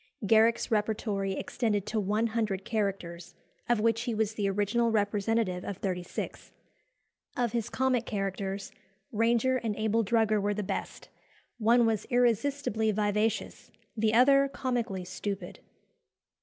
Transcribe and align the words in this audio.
Garrick's 0.25 0.71
repertory 0.71 1.33
extended 1.33 1.85
to 1.85 1.99
one 1.99 2.25
hundred 2.25 2.65
characters, 2.65 3.35
of 3.69 3.79
which 3.79 4.01
he 4.01 4.15
was 4.15 4.33
the 4.33 4.49
original 4.49 4.89
representative 4.89 5.63
of 5.63 5.77
thirty 5.77 6.01
six. 6.01 6.51
Of 7.37 7.51
his 7.51 7.69
comic 7.69 8.07
characters, 8.07 8.71
Ranger 9.11 9.57
and 9.57 9.75
Abel 9.75 10.01
Drugger 10.01 10.41
were 10.41 10.55
the 10.55 10.63
best 10.63 11.09
one 11.59 11.85
was 11.85 12.05
irresistibly 12.09 12.89
vivacious, 12.91 13.69
the 13.95 14.15
other 14.15 14.47
comically 14.47 15.05
stupid. 15.05 15.59